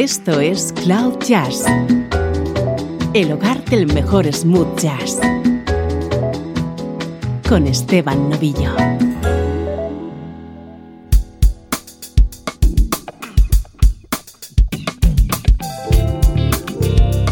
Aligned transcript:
Esto 0.00 0.38
es 0.38 0.72
Cloud 0.84 1.18
Jazz, 1.26 1.64
el 3.14 3.32
hogar 3.32 3.64
del 3.64 3.92
mejor 3.92 4.32
smooth 4.32 4.78
jazz, 4.78 5.18
con 7.48 7.66
Esteban 7.66 8.30
Novillo. 8.30 8.76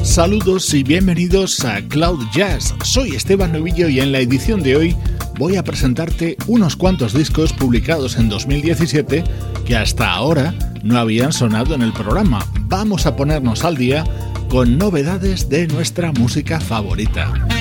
Saludos 0.02 0.74
y 0.74 0.82
bienvenidos 0.82 1.64
a 1.64 1.80
Cloud 1.82 2.24
Jazz. 2.34 2.74
Soy 2.82 3.14
Esteban 3.14 3.52
Novillo 3.52 3.88
y 3.88 4.00
en 4.00 4.10
la 4.10 4.18
edición 4.18 4.64
de 4.64 4.74
hoy 4.74 4.96
voy 5.38 5.54
a 5.54 5.62
presentarte 5.62 6.36
unos 6.48 6.74
cuantos 6.74 7.12
discos 7.12 7.52
publicados 7.52 8.16
en 8.16 8.28
2017 8.28 9.22
que 9.64 9.76
hasta 9.76 10.10
ahora 10.10 10.52
no 10.82 10.98
habían 10.98 11.32
sonado 11.32 11.76
en 11.76 11.82
el 11.82 11.92
programa. 11.92 12.44
Vamos 12.68 13.06
a 13.06 13.14
ponernos 13.14 13.64
al 13.64 13.76
día 13.76 14.04
con 14.48 14.76
novedades 14.76 15.48
de 15.48 15.68
nuestra 15.68 16.10
música 16.10 16.60
favorita. 16.60 17.55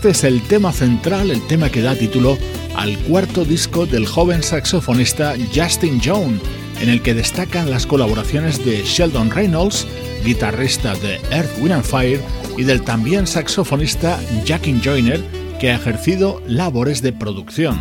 Este 0.00 0.12
es 0.12 0.24
el 0.24 0.40
tema 0.40 0.72
central, 0.72 1.30
el 1.30 1.46
tema 1.46 1.68
que 1.68 1.82
da 1.82 1.94
título 1.94 2.38
al 2.74 2.96
cuarto 3.00 3.44
disco 3.44 3.84
del 3.84 4.06
joven 4.06 4.42
saxofonista 4.42 5.34
Justin 5.54 6.00
Jones, 6.02 6.40
en 6.80 6.88
el 6.88 7.02
que 7.02 7.12
destacan 7.12 7.70
las 7.70 7.84
colaboraciones 7.84 8.64
de 8.64 8.82
Sheldon 8.82 9.30
Reynolds, 9.30 9.86
guitarrista 10.24 10.94
de 10.94 11.16
Earth, 11.30 11.50
Wind 11.60 11.72
and 11.72 11.84
Fire, 11.84 12.18
y 12.56 12.64
del 12.64 12.80
también 12.80 13.26
saxofonista 13.26 14.18
Jackie 14.46 14.80
Joyner, 14.82 15.20
que 15.60 15.70
ha 15.70 15.74
ejercido 15.74 16.40
labores 16.46 17.02
de 17.02 17.12
producción. 17.12 17.78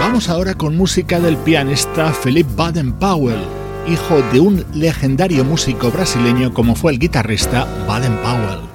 Vamos 0.00 0.30
ahora 0.30 0.54
con 0.54 0.74
música 0.74 1.20
del 1.20 1.36
pianista 1.36 2.14
Philip 2.24 2.46
Baden-Powell, 2.56 3.63
hijo 3.88 4.22
de 4.32 4.40
un 4.40 4.64
legendario 4.74 5.44
músico 5.44 5.90
brasileño 5.90 6.52
como 6.54 6.74
fue 6.74 6.92
el 6.92 6.98
guitarrista 6.98 7.66
Baden-Powell. 7.86 8.60
El 8.60 8.73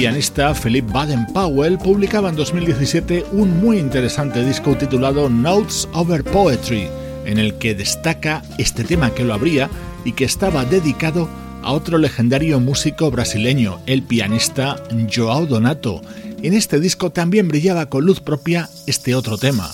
pianista 0.00 0.54
Philip 0.54 0.90
Baden-Powell 0.90 1.76
publicaba 1.76 2.30
en 2.30 2.36
2017 2.36 3.26
un 3.32 3.60
muy 3.60 3.76
interesante 3.76 4.42
disco 4.42 4.74
titulado 4.74 5.28
Notes 5.28 5.86
Over 5.92 6.24
Poetry, 6.24 6.88
en 7.26 7.36
el 7.36 7.58
que 7.58 7.74
destaca 7.74 8.42
este 8.56 8.82
tema 8.82 9.14
que 9.14 9.24
lo 9.24 9.34
abría 9.34 9.68
y 10.06 10.12
que 10.12 10.24
estaba 10.24 10.64
dedicado 10.64 11.28
a 11.62 11.72
otro 11.72 11.98
legendario 11.98 12.60
músico 12.60 13.10
brasileño, 13.10 13.78
el 13.84 14.02
pianista 14.02 14.82
Joao 15.14 15.44
Donato. 15.44 16.00
En 16.42 16.54
este 16.54 16.80
disco 16.80 17.10
también 17.10 17.48
brillaba 17.48 17.90
con 17.90 18.06
luz 18.06 18.20
propia 18.20 18.70
este 18.86 19.14
otro 19.14 19.36
tema. 19.36 19.70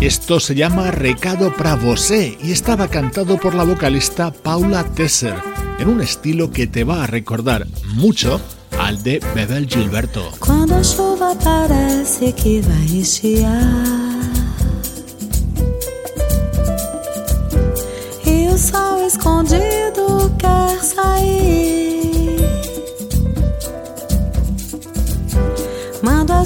Esto 0.00 0.40
se 0.40 0.54
llama 0.54 0.90
Recado 0.90 1.54
para 1.54 1.76
Vosé 1.76 2.38
y 2.42 2.52
estaba 2.52 2.88
cantado 2.88 3.38
por 3.38 3.54
la 3.54 3.64
vocalista 3.64 4.32
Paula 4.32 4.82
Tesser 4.82 5.34
en 5.78 5.90
un 5.90 6.00
estilo 6.00 6.50
que 6.50 6.66
te 6.66 6.84
va 6.84 7.04
a 7.04 7.06
recordar 7.06 7.66
mucho 7.96 8.40
al 8.78 9.02
de 9.02 9.20
Bebel 9.34 9.68
Gilberto. 9.68 10.32
Cuando 10.38 10.76
a 10.76 10.80
chuva 10.80 11.34
parece 11.34 12.32
que 12.32 12.62
vai 12.62 13.00
estiar 13.00 13.60
E 18.24 18.48
o 18.48 18.56
sol 18.56 19.04
escondido 19.06 19.79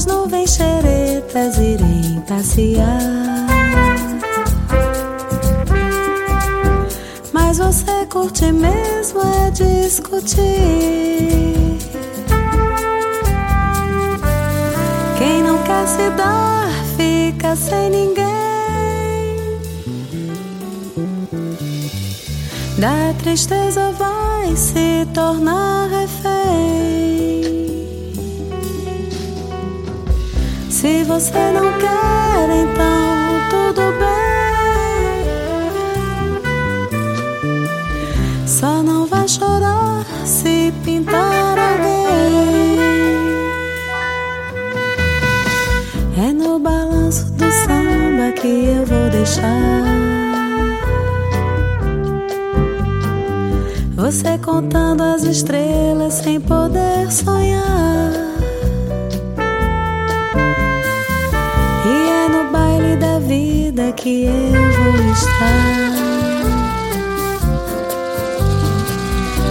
nuvens 0.07 0.51
xeretas 0.57 1.57
irem 1.59 2.23
passear. 2.29 3.47
Mas 7.33 7.59
você 7.59 8.07
curte 8.11 8.51
mesmo 8.53 9.21
é 9.21 9.51
discutir. 9.51 10.45
Quem 15.19 15.43
não 15.43 15.59
quer 15.63 15.87
se 15.87 16.11
dar 16.11 16.69
fica 16.97 17.57
sem 17.57 17.91
ninguém. 17.91 18.25
Da 22.79 23.15
tristeza 23.23 23.93
vai 23.93 24.57
se 24.57 25.07
tornar 25.15 25.89
refém. 25.89 27.34
Se 30.85 31.03
você 31.05 31.51
não 31.51 31.73
quer, 31.79 32.51
então 32.61 33.41
tudo 33.49 33.81
bem. 33.99 35.25
Só 38.47 38.83
não 38.83 39.07
vai 39.07 39.27
chorar 39.27 40.05
se 40.27 40.71
pintar 40.85 41.59
alguém. 41.59 42.77
É 46.19 46.35
no 46.35 46.59
balanço 46.59 47.33
do 47.33 47.51
samba 47.51 48.33
que 48.33 48.47
eu 48.47 48.85
vou 48.85 49.09
deixar. 49.09 49.83
Você 53.97 54.37
contando 54.37 55.03
as 55.03 55.23
estrelas 55.23 56.13
sem 56.13 56.39
poder 56.39 57.11
sonhar. 57.11 58.24
Vida 63.25 63.93
que 63.93 64.25
eu 64.25 64.33
vou 64.33 64.95
estar. 65.13 65.91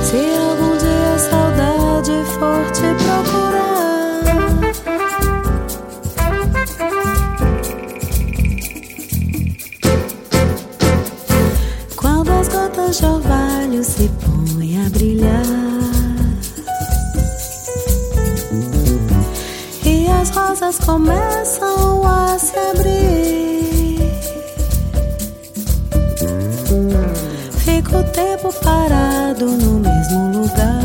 Se 0.03 0.17
algum 0.35 0.77
dia 0.77 1.13
a 1.13 1.19
saudade 1.19 2.15
for 2.33 2.63
te 2.71 2.89
procurar. 3.03 3.63
Quando 11.95 12.31
as 12.31 12.47
gotas 12.47 12.97
de 12.97 13.05
orvalho 13.05 13.83
se 13.83 14.09
a 14.85 14.89
brilhar. 14.89 15.45
E 19.85 20.07
as 20.21 20.29
rosas 20.29 20.77
começam 20.79 22.03
a 22.05 22.37
se 22.37 22.57
abrir. 22.57 23.12
Tempo 28.13 28.53
parado 28.63 29.45
no 29.45 29.79
mesmo 29.79 30.29
lugar. 30.31 30.83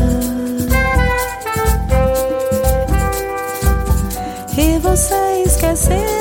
E 4.57 4.77
você 4.79 5.43
esquecendo 5.45 6.18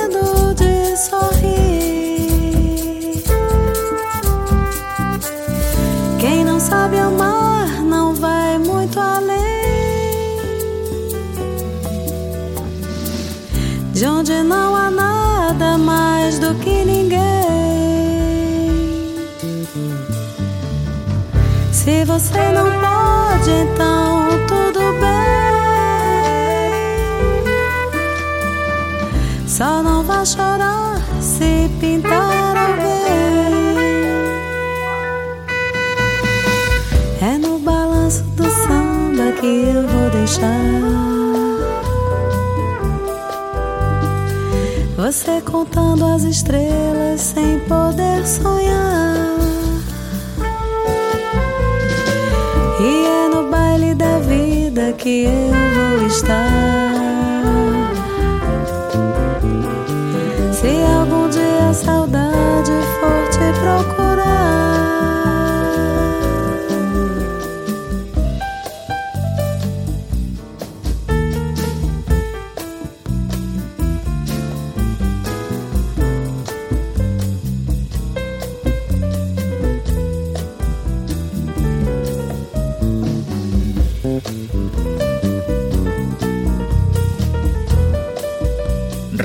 não 22.53 22.71
pode, 22.81 23.51
então 23.51 24.29
tudo 24.47 24.81
bem. 25.01 25.09
Só 29.47 29.83
não 29.83 30.03
vá 30.03 30.25
chorar 30.25 31.01
se 31.21 31.71
pintar 31.81 32.57
alguém. 32.57 32.89
É 37.21 37.39
no 37.39 37.59
balanço 37.59 38.23
do 38.37 38.45
samba 38.45 39.33
que 39.41 39.47
eu 39.47 39.87
vou 39.87 40.11
deixar. 40.11 41.19
Você 44.97 45.41
contando 45.41 46.05
as 46.05 46.23
estrelas 46.25 47.21
sem 47.21 47.61
poder 47.61 48.27
sonhar. 48.27 49.58
Baile 53.59 53.95
da 53.95 54.19
vida 54.21 54.93
que 54.93 55.25
eu 55.25 55.99
vou 55.99 56.07
estar. 56.07 56.88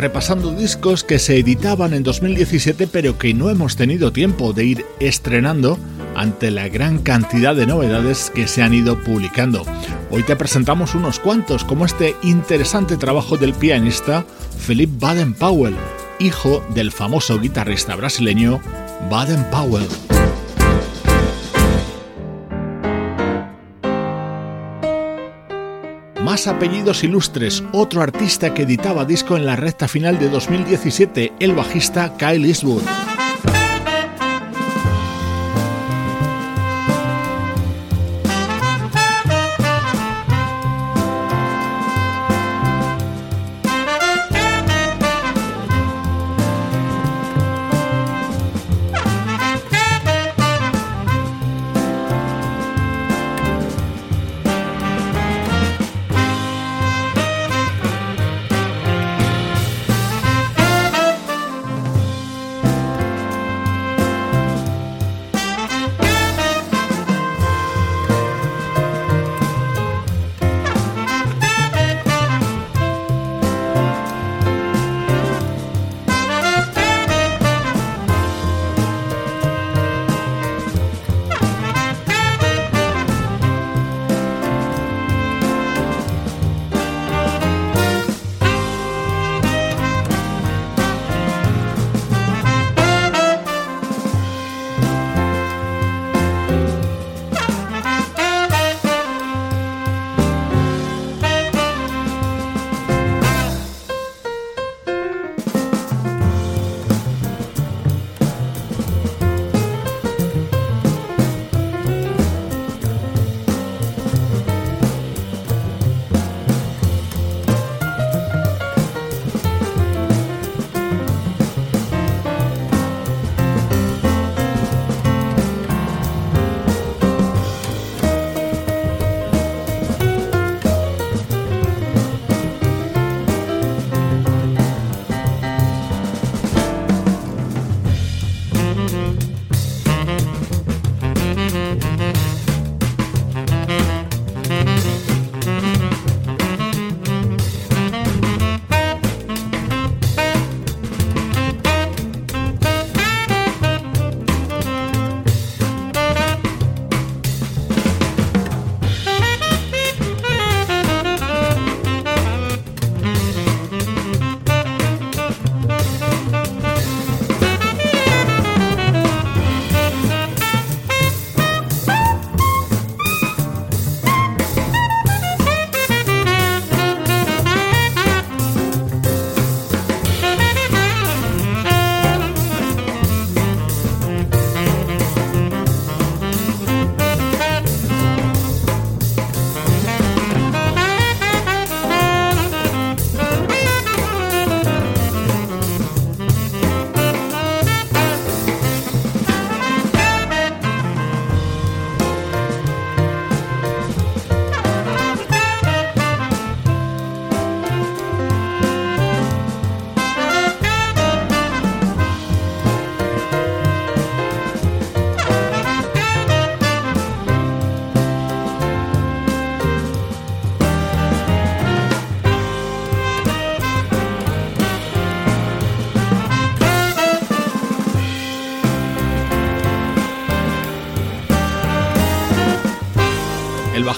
Repasando 0.04 0.52
discos 0.52 1.06
que 1.06 1.18
se 1.18 1.40
editaban 1.40 1.94
en 1.94 2.04
2017 2.04 2.88
pero 2.88 3.18
que 3.18 3.34
no 3.34 3.50
hemos 3.50 3.78
tenido 3.78 4.12
tiempo 4.12 4.52
de 4.52 4.66
ir 4.66 4.86
estrenando 5.00 5.80
ante 6.14 6.52
la 6.52 6.68
gran 6.68 6.98
cantidad 6.98 7.56
de 7.56 7.66
novedades 7.66 8.30
que 8.36 8.50
se 8.50 8.62
han 8.62 8.74
ido 8.74 9.02
publicando. 9.02 9.66
Hoy 10.12 10.24
te 10.24 10.36
presentamos 10.36 10.94
unos 10.94 11.20
cuantos, 11.20 11.64
como 11.64 11.86
este 11.86 12.18
interesante 12.22 12.98
trabajo 12.98 13.38
del 13.38 13.54
pianista 13.54 14.26
Philip 14.68 14.90
Baden-Powell, 15.00 15.78
hijo 16.20 16.62
del 16.76 16.92
famoso 16.92 17.40
guitarrista 17.40 17.96
brasileño 17.96 18.60
Baden-Powell. 19.10 19.88
Más 26.34 26.48
apellidos 26.48 27.04
ilustres, 27.04 27.64
otro 27.74 28.02
artista 28.02 28.56
que 28.56 28.64
editaba 28.64 29.06
disco 29.06 29.38
en 29.38 29.46
la 29.46 29.56
recta 29.56 29.88
final 29.88 30.18
de 30.18 30.30
2017, 30.30 31.32
el 31.40 31.54
bajista 31.54 32.18
Kyle 32.18 32.44
Eastwood. 32.44 33.13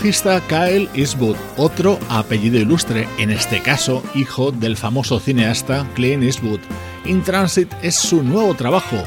Kyle 0.06 0.88
Eastwood, 0.94 1.36
otro 1.58 1.98
apellido 2.10 2.60
ilustre, 2.60 3.08
en 3.18 3.32
este 3.32 3.60
caso 3.60 4.04
hijo 4.14 4.52
del 4.52 4.78
famoso 4.78 5.20
cineasta 5.20 5.84
Clint 5.96 6.22
Eastwood. 6.22 6.60
In 7.06 7.24
Transit 7.24 7.74
es 7.82 7.96
su 7.96 8.22
nuevo 8.22 8.54
trabajo. 8.54 8.98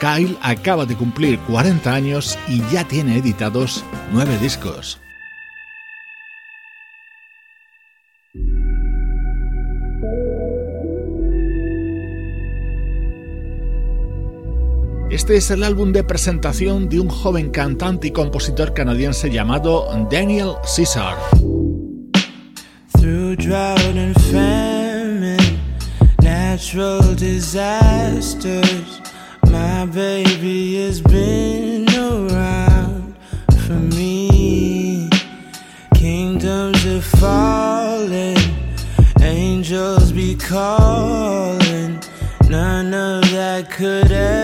Kyle 0.00 0.34
acaba 0.40 0.86
de 0.86 0.96
cumplir 0.96 1.38
40 1.40 1.92
años 1.92 2.38
y 2.48 2.62
ya 2.72 2.84
tiene 2.84 3.18
editados 3.18 3.84
nueve 4.12 4.38
discos. 4.38 4.98
Este 15.26 15.38
es 15.38 15.50
el 15.50 15.64
álbum 15.64 15.90
de 15.92 16.04
presentación 16.04 16.88
de 16.88 17.00
un 17.00 17.08
joven 17.08 17.50
cantante 17.50 18.06
y 18.06 18.10
compositor 18.12 18.72
canadiense 18.74 19.28
llamado 19.28 19.88
Daniel 20.08 20.52
Caesar. 20.62 21.16
Through 22.96 23.34
drought 23.34 23.96
and 23.96 24.14
famine, 24.30 25.58
natural 26.22 27.16
disasters, 27.16 29.02
my 29.50 29.86
baby 29.86 30.86
has 30.86 31.02
been 31.02 31.88
around 31.88 33.16
for 33.66 33.80
me. 33.96 35.10
Kingdoms 35.94 36.86
are 36.86 37.02
falling, 37.02 38.38
angels 39.20 40.12
be 40.12 40.36
calling. 40.36 41.98
None 42.48 42.94
of 42.94 43.28
that 43.32 43.72
could 43.72 44.12
ever 44.12 44.35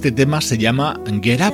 Este 0.00 0.12
tema 0.12 0.40
se 0.40 0.56
llama 0.56 0.98
Get 1.20 1.42
Up. 1.42 1.52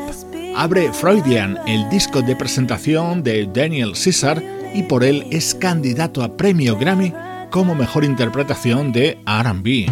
Abre 0.55 0.93
Freudian, 0.93 1.59
el 1.67 1.91
disco 1.91 2.23
de 2.23 2.37
presentación 2.37 3.25
de 3.25 3.51
Daniel 3.53 3.95
Caesar, 3.95 4.41
y 4.73 4.85
por 4.85 5.03
él 5.03 5.27
es 5.33 5.53
candidato 5.53 6.23
a 6.23 6.37
premio 6.37 6.79
Grammy 6.79 7.13
como 7.51 7.75
mejor 7.75 8.05
interpretación 8.05 8.93
de 8.93 9.19
RB. 9.27 9.91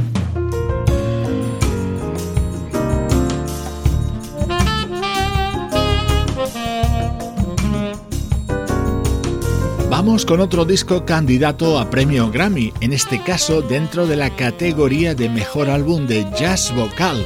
Vamos 9.90 10.25
con 10.25 10.38
otro 10.38 10.64
disco 10.64 11.05
candidato 11.05 11.81
a 11.81 11.90
premio 11.90 12.31
Grammy, 12.31 12.73
en 12.81 12.93
este 12.93 13.21
caso 13.21 13.62
dentro 13.62 14.07
de 14.07 14.14
la 14.14 14.31
categoría 14.31 15.17
de 15.17 15.29
mejor 15.29 15.69
álbum 15.69 16.07
de 16.07 16.25
jazz 16.38 16.73
vocal. 16.73 17.17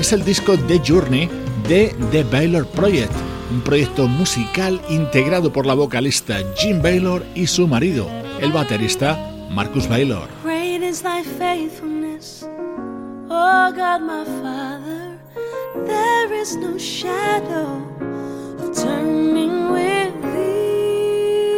Es 0.00 0.14
el 0.14 0.24
disco 0.24 0.56
The 0.56 0.80
Journey 0.82 1.28
de 1.68 1.94
The 2.10 2.24
Baylor 2.24 2.66
Project, 2.66 3.12
un 3.50 3.60
proyecto 3.60 4.08
musical 4.08 4.80
integrado 4.88 5.52
por 5.52 5.66
la 5.66 5.74
vocalista 5.74 6.38
Jim 6.56 6.80
Baylor 6.80 7.22
y 7.34 7.46
su 7.46 7.68
marido, 7.68 8.08
el 8.40 8.50
baterista 8.50 9.18
Marcus 9.50 9.86
Baylor. 9.86 10.26
There 15.86 16.40
is 16.40 16.56
no 16.56 16.78
shadow 16.78 17.82
of 18.58 18.74
turning 18.74 19.70
with 19.70 20.14
thee. 20.22 21.54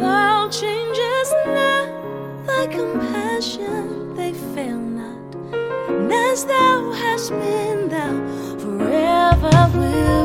Thou 0.00 0.50
thy 2.46 2.66
compassion, 2.66 4.16
they. 4.16 4.34
And 5.94 6.12
as 6.12 6.44
thou 6.44 6.92
hast 6.92 7.30
been, 7.30 7.88
thou 7.88 8.12
forever 8.58 9.78
will 9.78 10.23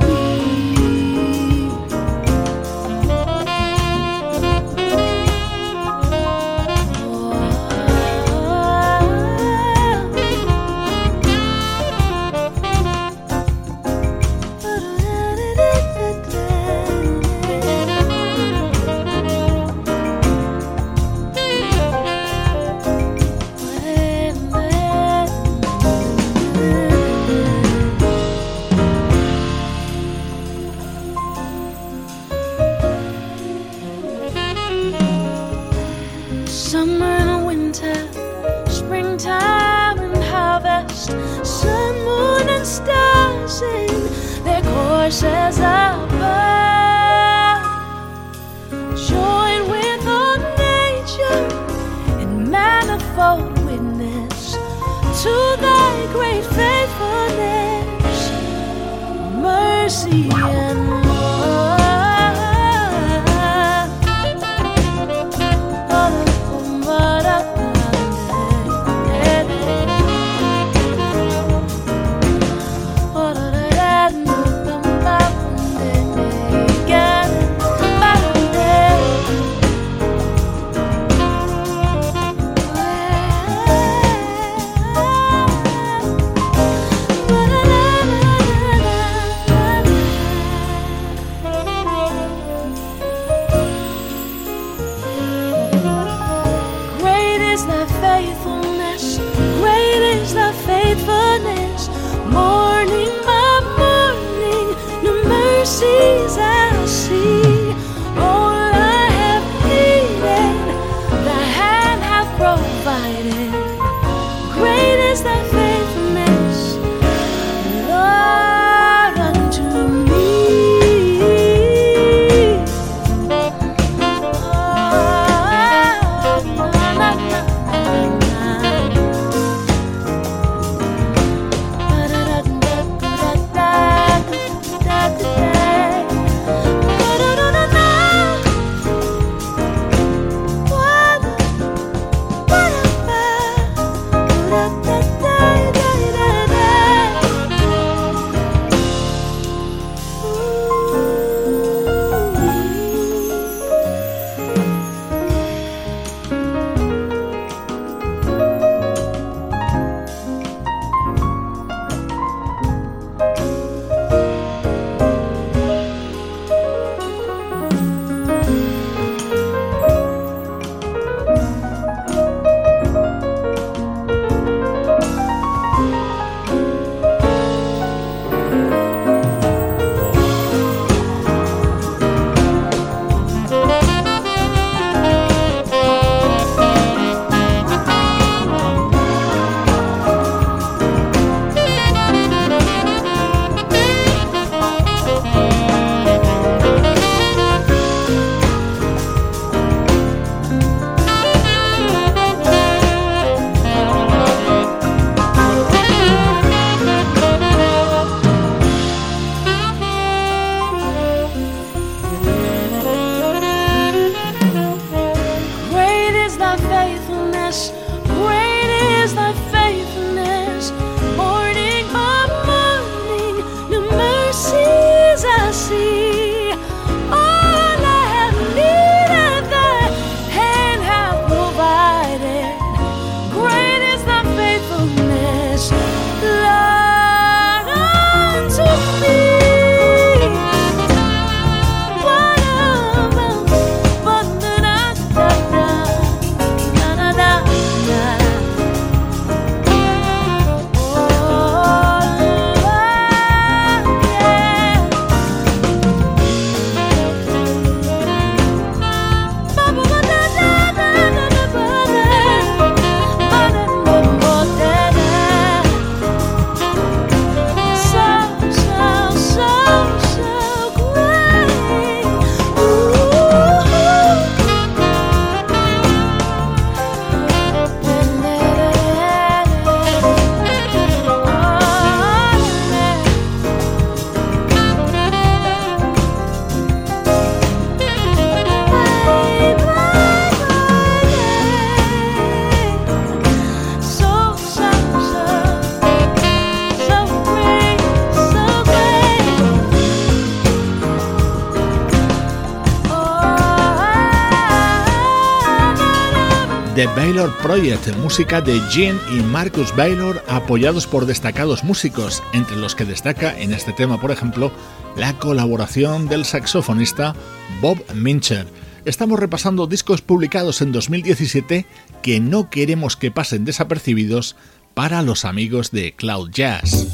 The 306.80 306.88
Baylor 306.88 307.36
Project, 307.40 307.94
música 307.98 308.40
de 308.40 308.58
Gene 308.72 308.98
y 309.12 309.16
Marcus 309.16 309.76
Baylor 309.76 310.24
apoyados 310.30 310.88
por 310.88 311.06
destacados 311.06 311.66
músicos, 311.66 312.24
entre 312.32 312.56
los 312.56 312.74
que 312.74 312.86
destaca 312.86 313.38
en 313.38 313.52
este 313.52 313.74
tema, 313.74 314.00
por 314.00 314.12
ejemplo, 314.12 314.50
la 314.96 315.12
colaboración 315.20 316.08
del 316.08 316.24
saxofonista 316.24 317.16
Bob 317.60 317.84
Mincher. 317.94 318.48
Estamos 318.86 319.20
repasando 319.20 319.68
discos 319.68 320.02
publicados 320.02 320.62
en 320.62 320.72
2017 320.72 321.66
que 322.02 322.22
no 322.22 322.50
queremos 322.50 322.96
que 322.96 323.12
pasen 323.12 323.44
desapercibidos 323.44 324.38
para 324.74 325.02
los 325.02 325.26
amigos 325.26 325.72
de 325.72 325.94
Cloud 325.98 326.30
Jazz. 326.32 326.88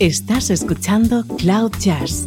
Estás 0.00 0.50
escuchando 0.50 1.24
Cloud 1.36 1.70
Jazz 1.78 2.26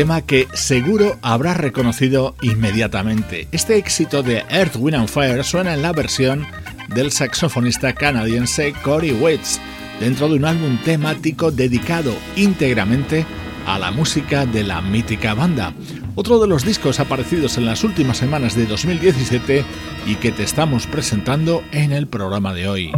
Tema 0.00 0.22
que 0.22 0.48
seguro 0.54 1.18
habrás 1.20 1.58
reconocido 1.58 2.34
inmediatamente. 2.40 3.48
Este 3.52 3.76
éxito 3.76 4.22
de 4.22 4.38
Earth, 4.48 4.76
Wind 4.76 4.96
and 4.96 5.08
Fire 5.10 5.44
suena 5.44 5.74
en 5.74 5.82
la 5.82 5.92
versión 5.92 6.46
del 6.94 7.12
saxofonista 7.12 7.92
canadiense 7.92 8.72
Corey 8.82 9.12
Waits, 9.12 9.60
dentro 10.00 10.30
de 10.30 10.36
un 10.36 10.46
álbum 10.46 10.78
temático 10.86 11.50
dedicado 11.50 12.14
íntegramente 12.34 13.26
a 13.66 13.78
la 13.78 13.90
música 13.90 14.46
de 14.46 14.64
la 14.64 14.80
mítica 14.80 15.34
banda. 15.34 15.74
Otro 16.14 16.40
de 16.40 16.48
los 16.48 16.64
discos 16.64 16.98
aparecidos 16.98 17.58
en 17.58 17.66
las 17.66 17.84
últimas 17.84 18.16
semanas 18.16 18.56
de 18.56 18.64
2017 18.64 19.66
y 20.06 20.14
que 20.14 20.32
te 20.32 20.44
estamos 20.44 20.86
presentando 20.86 21.62
en 21.72 21.92
el 21.92 22.06
programa 22.06 22.54
de 22.54 22.68
hoy. 22.68 22.90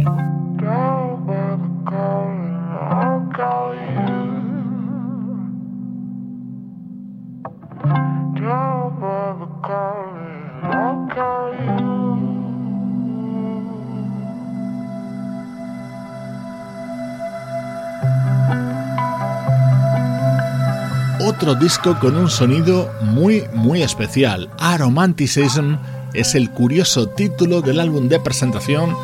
Otro 21.43 21.55
disco 21.55 21.99
con 21.99 22.15
un 22.15 22.29
sonido 22.29 22.89
muy 23.01 23.43
muy 23.53 23.83
especial. 23.83 24.49
Aromanticism 24.59 25.75
es 26.13 26.35
el 26.35 26.49
curioso 26.51 27.09
título 27.09 27.61
del 27.61 27.81
álbum 27.81 28.07
de 28.07 28.17
presentación 28.17 28.95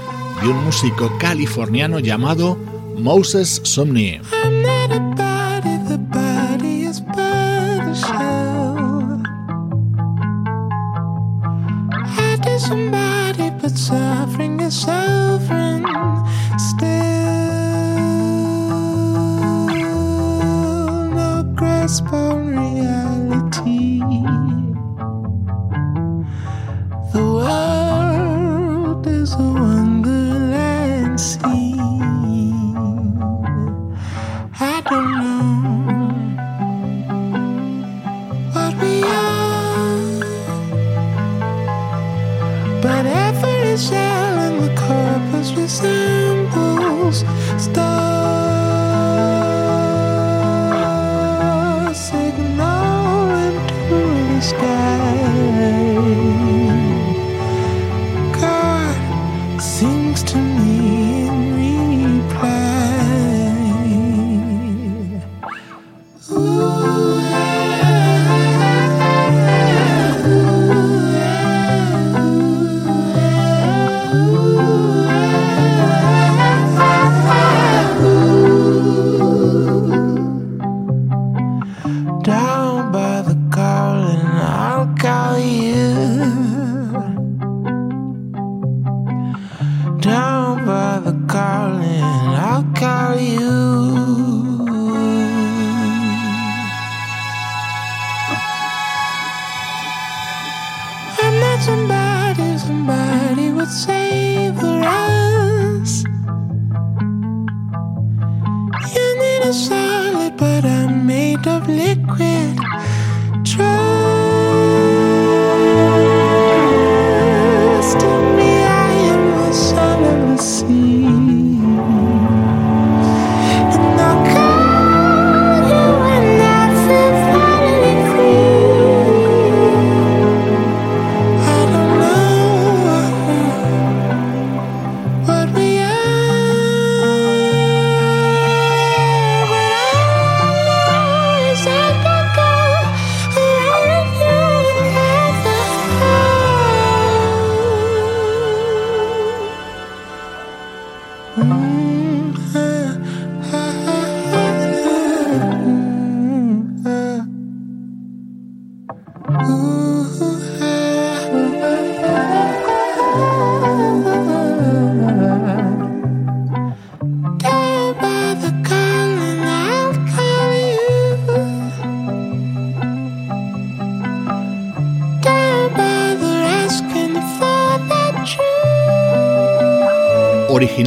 de 0.41 0.47
un 0.47 0.63
músico 0.63 1.11
californiano 1.19 1.99
llamado 1.99 2.57
Moses 2.95 3.59
Sumney. 3.65 4.21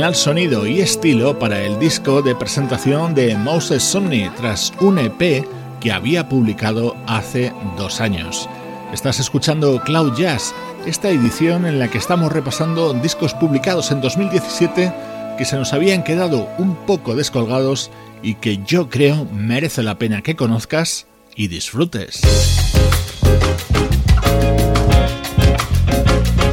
Original 0.02 0.14
sonido 0.16 0.66
y 0.66 0.80
estilo 0.80 1.38
para 1.38 1.62
el 1.62 1.78
disco 1.78 2.22
de 2.22 2.34
presentación 2.34 3.14
de 3.14 3.36
Moses 3.36 3.84
Somni 3.84 4.28
tras 4.30 4.72
un 4.80 4.98
EP 4.98 5.46
que 5.80 5.92
había 5.92 6.28
publicado 6.28 6.96
hace 7.06 7.52
dos 7.76 8.00
años. 8.00 8.48
Estás 8.92 9.20
escuchando 9.20 9.80
Cloud 9.84 10.14
Jazz, 10.16 10.56
esta 10.86 11.08
edición 11.08 11.66
en 11.66 11.78
la 11.78 11.88
que 11.88 11.98
estamos 11.98 12.32
repasando 12.32 12.94
discos 12.94 13.32
publicados 13.34 13.92
en 13.92 14.00
2017 14.00 14.92
que 15.38 15.44
se 15.44 15.56
nos 15.56 15.72
habían 15.72 16.02
quedado 16.02 16.48
un 16.58 16.74
poco 16.74 17.14
descolgados 17.14 17.92
y 18.24 18.34
que 18.34 18.58
yo 18.66 18.88
creo 18.90 19.24
merece 19.26 19.84
la 19.84 19.98
pena 19.98 20.22
que 20.22 20.34
conozcas 20.34 21.06
y 21.36 21.46
disfrutes. 21.46 22.22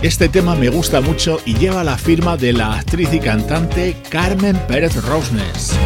Este 0.01 0.29
tema 0.29 0.55
me 0.55 0.69
gusta 0.69 1.01
mucho 1.01 1.39
y 1.45 1.55
lleva 1.55 1.83
la 1.83 1.97
firma 1.97 2.37
de 2.37 2.53
la 2.53 2.75
actriz 2.75 3.13
y 3.13 3.19
cantante 3.19 3.97
Carmen 4.09 4.57
Pérez 4.65 4.95
Rosnes. 5.03 5.77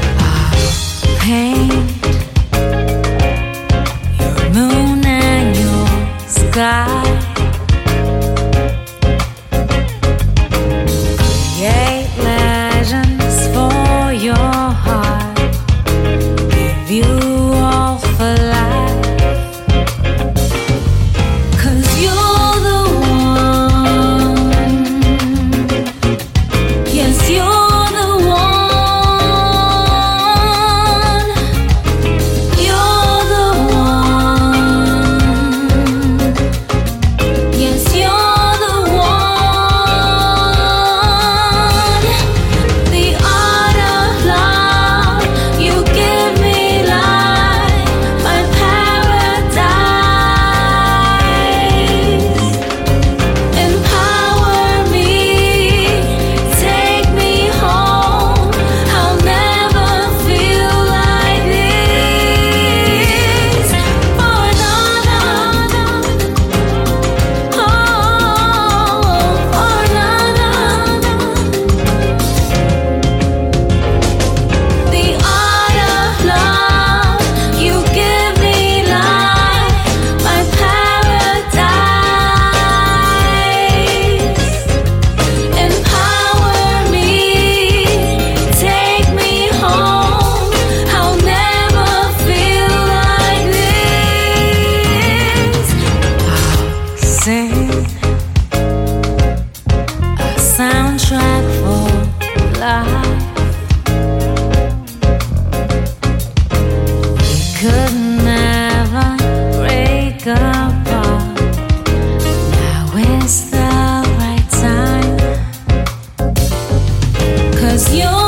Cause 117.83 117.95
You. 117.95 118.22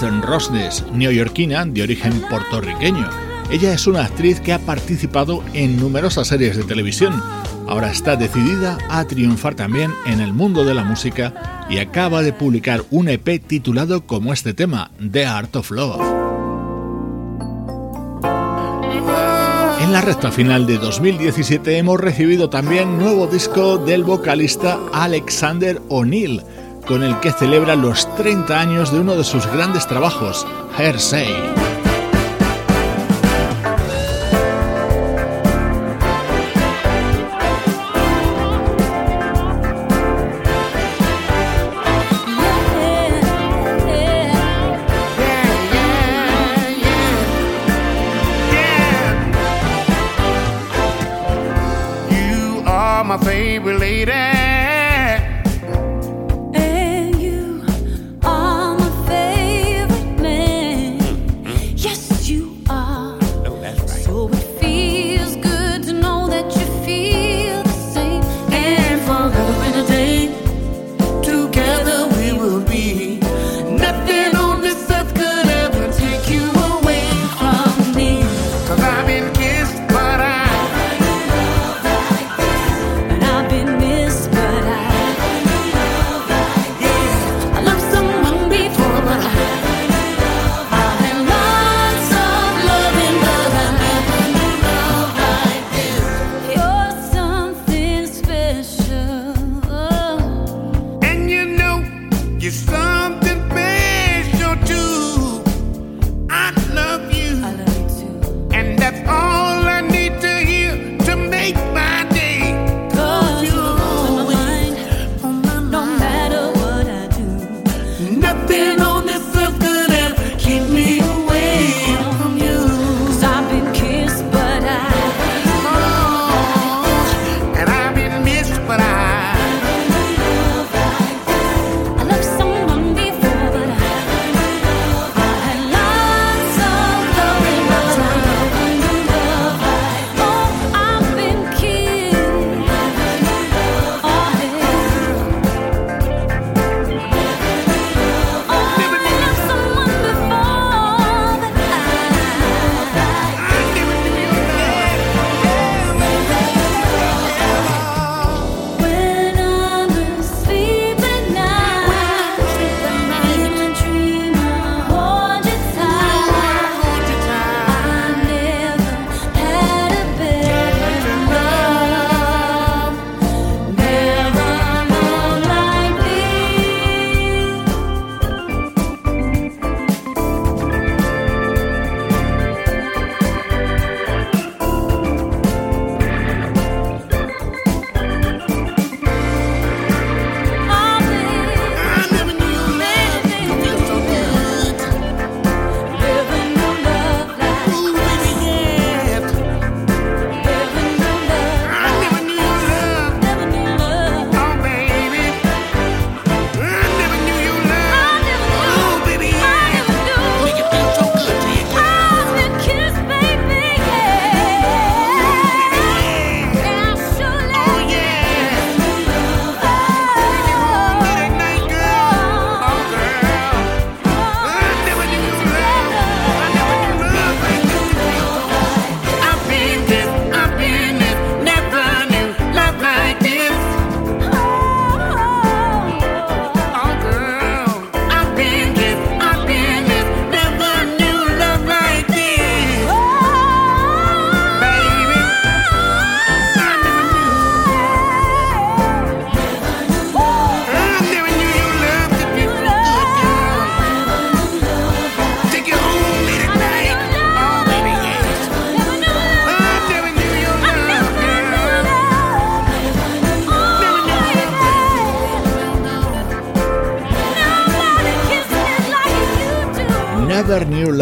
Rosnes, 0.00 0.84
neoyorquina 0.92 1.64
de 1.64 1.82
origen 1.82 2.20
puertorriqueño. 2.28 3.08
Ella 3.50 3.72
es 3.72 3.86
una 3.86 4.04
actriz 4.04 4.40
que 4.40 4.52
ha 4.52 4.58
participado 4.58 5.44
en 5.52 5.78
numerosas 5.78 6.28
series 6.28 6.56
de 6.56 6.64
televisión. 6.64 7.22
Ahora 7.68 7.90
está 7.90 8.16
decidida 8.16 8.78
a 8.90 9.04
triunfar 9.04 9.54
también 9.54 9.92
en 10.06 10.20
el 10.20 10.32
mundo 10.32 10.64
de 10.64 10.74
la 10.74 10.84
música 10.84 11.66
y 11.70 11.78
acaba 11.78 12.22
de 12.22 12.32
publicar 12.32 12.82
un 12.90 13.08
EP 13.08 13.40
titulado 13.46 14.06
como 14.06 14.32
este 14.32 14.52
tema, 14.52 14.90
The 14.98 15.26
Art 15.26 15.54
of 15.56 15.70
Love. 15.70 16.02
En 19.80 19.92
la 19.92 20.00
recta 20.00 20.32
final 20.32 20.66
de 20.66 20.78
2017 20.78 21.78
hemos 21.78 22.00
recibido 22.00 22.50
también 22.50 22.98
nuevo 22.98 23.26
disco 23.26 23.78
del 23.78 24.02
vocalista 24.02 24.78
Alexander 24.92 25.80
O'Neill 25.88 26.42
con 26.86 27.02
el 27.02 27.18
que 27.20 27.32
celebra 27.32 27.76
los 27.76 28.14
30 28.16 28.58
años 28.58 28.92
de 28.92 29.00
uno 29.00 29.16
de 29.16 29.24
sus 29.24 29.46
grandes 29.46 29.86
trabajos, 29.86 30.46
Hersey. 30.78 31.63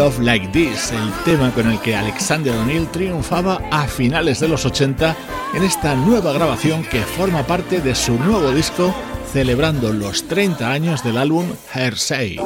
Love 0.03 0.19
Like 0.19 0.47
This, 0.49 0.91
el 0.91 1.13
tema 1.23 1.53
con 1.53 1.71
el 1.71 1.79
que 1.79 1.95
Alexander 1.95 2.53
O'Neill 2.57 2.89
triunfaba 2.89 3.61
a 3.71 3.87
finales 3.87 4.41
de 4.41 4.49
los 4.49 4.65
80 4.65 5.15
en 5.53 5.63
esta 5.63 5.95
nueva 5.95 6.33
grabación 6.33 6.83
que 6.83 6.99
forma 7.03 7.43
parte 7.43 7.79
de 7.79 7.95
su 7.95 8.19
nuevo 8.19 8.51
disco 8.51 8.93
celebrando 9.31 9.93
los 9.93 10.27
30 10.27 10.69
años 10.69 11.05
del 11.05 11.17
álbum 11.17 11.45
Hersey. 11.73 12.37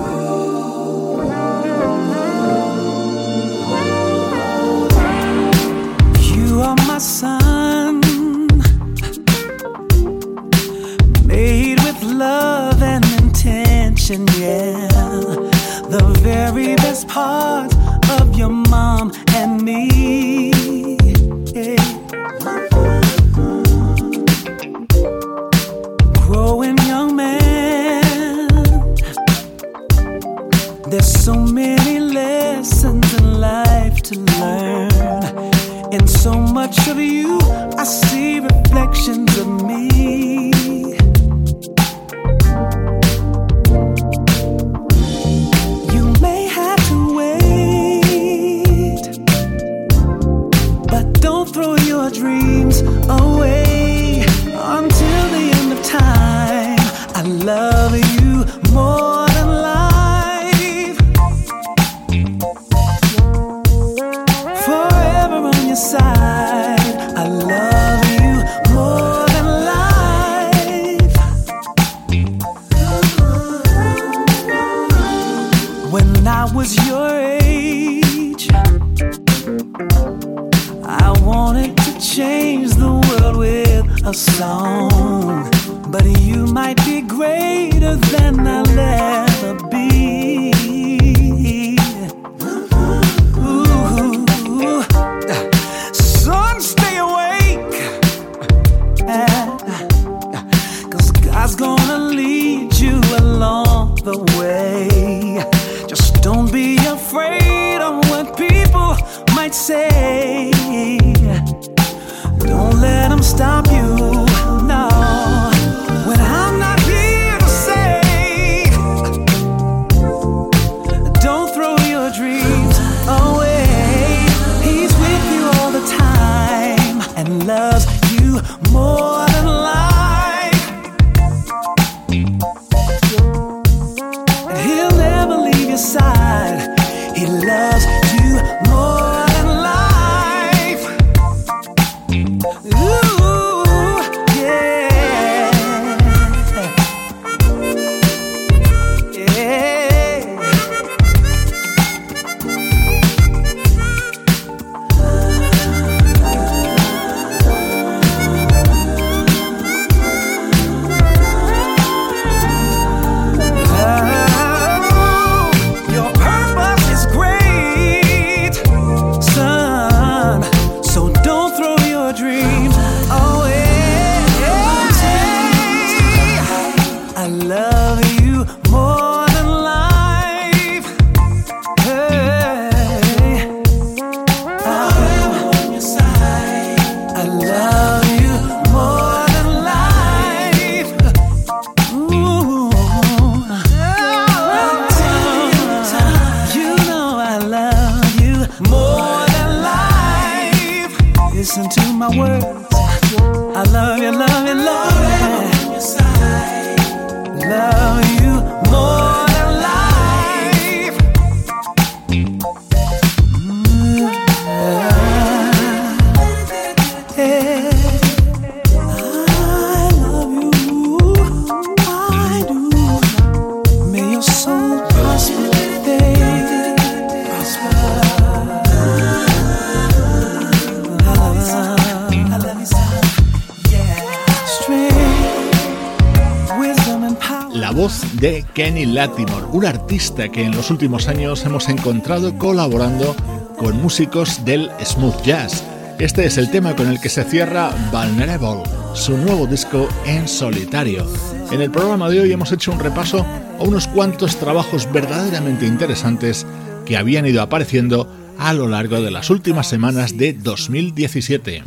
De 238.19 238.43
Kenny 238.53 238.85
Latimore, 238.85 239.45
un 239.51 239.65
artista 239.65 240.29
que 240.29 240.43
en 240.43 240.55
los 240.55 240.71
últimos 240.71 241.07
años 241.07 241.45
hemos 241.45 241.69
encontrado 241.69 242.37
colaborando 242.37 243.15
con 243.57 243.81
músicos 243.81 244.43
del 244.43 244.71
smooth 244.83 245.21
jazz. 245.23 245.63
Este 245.99 246.25
es 246.25 246.37
el 246.37 246.49
tema 246.49 246.75
con 246.75 246.87
el 246.87 246.99
que 246.99 247.09
se 247.09 247.23
cierra 247.23 247.71
Vulnerable, 247.91 248.63
su 248.93 249.17
nuevo 249.17 249.45
disco 249.45 249.87
en 250.05 250.27
solitario. 250.27 251.05
En 251.51 251.61
el 251.61 251.71
programa 251.71 252.09
de 252.09 252.21
hoy 252.21 252.31
hemos 252.31 252.51
hecho 252.51 252.71
un 252.71 252.79
repaso 252.79 253.25
a 253.59 253.63
unos 253.63 253.87
cuantos 253.87 254.37
trabajos 254.37 254.91
verdaderamente 254.91 255.65
interesantes 255.65 256.45
que 256.85 256.97
habían 256.97 257.25
ido 257.25 257.41
apareciendo 257.41 258.07
a 258.39 258.53
lo 258.53 258.67
largo 258.67 259.01
de 259.01 259.11
las 259.11 259.29
últimas 259.29 259.67
semanas 259.67 260.17
de 260.17 260.33
2017. 260.33 261.63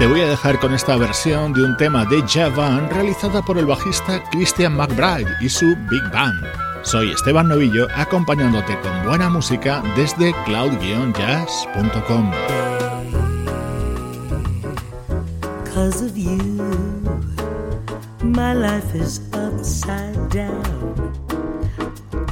Te 0.00 0.06
voy 0.06 0.22
a 0.22 0.26
dejar 0.26 0.58
con 0.60 0.72
esta 0.72 0.96
versión 0.96 1.52
de 1.52 1.62
un 1.62 1.76
tema 1.76 2.06
de 2.06 2.24
Javan 2.26 2.88
realizada 2.88 3.42
por 3.42 3.58
el 3.58 3.66
bajista 3.66 4.24
Christian 4.30 4.74
McBride 4.74 5.30
y 5.42 5.50
su 5.50 5.76
Big 5.90 6.02
Band. 6.10 6.42
Soy 6.80 7.10
Esteban 7.10 7.48
Novillo 7.48 7.86
acompañándote 7.94 8.80
con 8.80 9.04
buena 9.04 9.28
música 9.28 9.82
desde 9.96 10.32
cloud-jazz.com. 10.46 12.30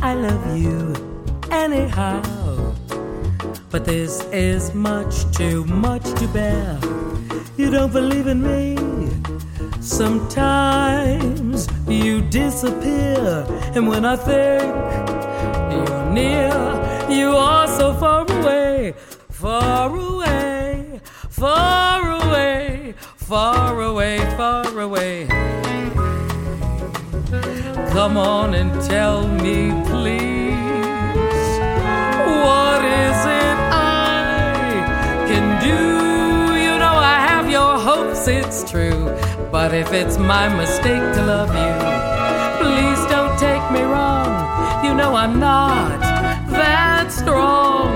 I 0.00 0.14
love 0.14 0.56
you 0.56 0.94
anyhow. 1.50 2.22
But 3.70 3.84
this 3.84 4.24
is 4.32 4.74
much 4.74 5.30
too 5.36 5.66
much 5.66 6.04
to 6.14 6.26
bear. 6.28 6.78
You 7.58 7.70
don't 7.72 7.92
believe 7.92 8.28
in 8.28 8.40
me. 8.40 8.76
Sometimes 9.80 11.66
you 11.88 12.20
disappear, 12.20 13.44
and 13.74 13.88
when 13.88 14.04
I 14.04 14.14
think 14.14 14.62
you're 15.72 16.10
near, 16.12 16.54
you 17.10 17.30
are 17.36 17.66
so 17.66 17.94
far 17.94 18.30
away, 18.30 18.94
far 19.28 19.90
away, 19.90 21.00
far 21.30 22.00
away, 22.22 22.94
far 23.16 23.82
away, 23.82 24.18
far 24.36 24.78
away. 24.78 25.26
Come 27.90 28.16
on 28.16 28.54
and 28.54 28.70
tell 28.88 29.26
me, 29.26 29.72
please, 29.90 30.37
it's 38.28 38.70
true. 38.70 39.04
But 39.50 39.74
if 39.74 39.92
it's 39.92 40.18
my 40.18 40.48
mistake 40.54 41.02
to 41.16 41.22
love 41.24 41.52
you, 41.64 41.74
please 42.60 43.00
don't 43.10 43.36
take 43.38 43.64
me 43.72 43.82
wrong. 43.82 44.30
You 44.84 44.94
know 44.94 45.14
I'm 45.14 45.40
not 45.40 46.00
that 46.50 47.10
strong. 47.10 47.88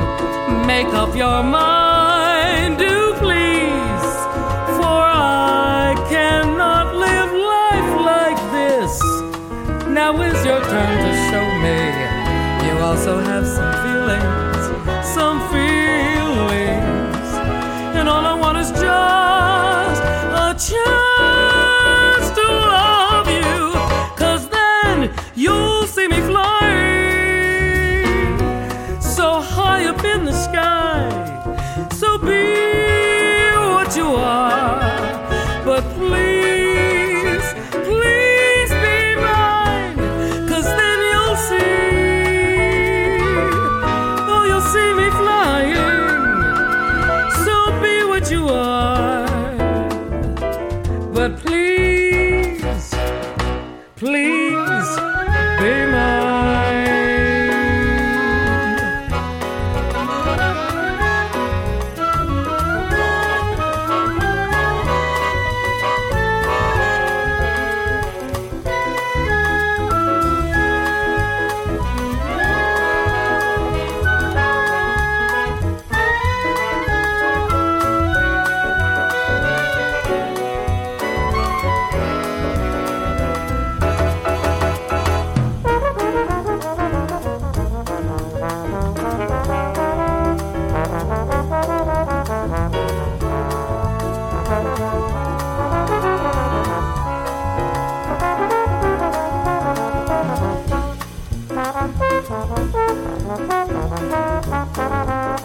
Make 0.66 0.88
up 0.88 1.14
your 1.14 1.42
mind, 1.42 2.78
do 2.78 3.14
please. 3.22 4.08
For 4.78 5.00
I 5.04 5.94
cannot 6.08 6.94
live 7.06 7.32
life 7.54 7.92
like 8.12 8.40
this. 8.56 8.92
Now 9.88 10.20
is 10.22 10.38
your 10.44 10.60
turn 10.72 10.94
to 11.06 11.12
show 11.28 11.46
me. 11.64 11.78
You 12.66 12.74
also 12.78 13.20
have 13.20 13.46
some 13.46 13.71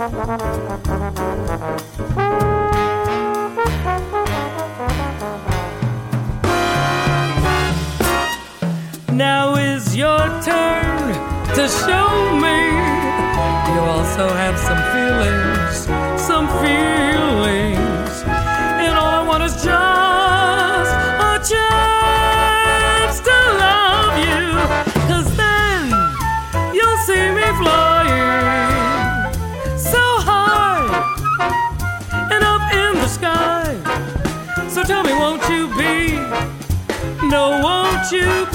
Now 0.07 0.15
is 9.55 9.97
your 9.97 10.19
turn 10.45 11.13
to 11.55 11.67
show 11.67 12.07
me. 12.39 12.57
You 13.73 13.81
also 13.83 14.29
have 14.29 14.57
some 14.57 14.81
feelings, 14.93 15.75
some 16.21 16.47
feelings. 16.63 18.23
And 18.79 18.97
all 18.97 19.11
I 19.11 19.23
want 19.27 19.43
is 19.43 19.55
just 19.55 20.91
a 21.19 21.35
chance 21.51 23.19
to 23.27 23.37
love 23.59 24.17
you. 24.23 24.55
Cause 25.09 25.27
then 25.35 25.91
you'll 26.73 26.97
see 26.99 27.29
me 27.35 27.43
flying 27.61 27.86
you 38.11 38.46